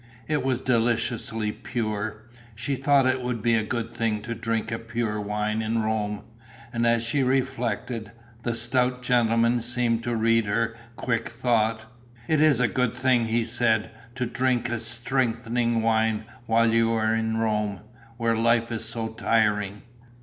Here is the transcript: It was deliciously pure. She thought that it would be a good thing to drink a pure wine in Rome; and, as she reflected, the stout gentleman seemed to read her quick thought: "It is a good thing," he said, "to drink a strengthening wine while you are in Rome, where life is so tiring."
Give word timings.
It 0.27 0.43
was 0.43 0.63
deliciously 0.63 1.51
pure. 1.51 2.23
She 2.55 2.75
thought 2.75 3.05
that 3.05 3.13
it 3.17 3.21
would 3.21 3.43
be 3.43 3.53
a 3.55 3.61
good 3.61 3.93
thing 3.93 4.23
to 4.23 4.33
drink 4.33 4.71
a 4.71 4.79
pure 4.79 5.21
wine 5.21 5.61
in 5.61 5.83
Rome; 5.83 6.23
and, 6.73 6.87
as 6.87 7.03
she 7.03 7.21
reflected, 7.21 8.11
the 8.41 8.55
stout 8.55 9.03
gentleman 9.03 9.61
seemed 9.61 10.01
to 10.01 10.15
read 10.15 10.45
her 10.45 10.75
quick 10.95 11.29
thought: 11.29 11.81
"It 12.27 12.41
is 12.41 12.59
a 12.59 12.67
good 12.67 12.97
thing," 12.97 13.25
he 13.27 13.45
said, 13.45 13.91
"to 14.15 14.25
drink 14.25 14.69
a 14.69 14.79
strengthening 14.79 15.83
wine 15.83 16.25
while 16.47 16.73
you 16.73 16.91
are 16.93 17.13
in 17.13 17.37
Rome, 17.37 17.81
where 18.17 18.35
life 18.35 18.71
is 18.71 18.83
so 18.85 19.09
tiring." 19.09 19.83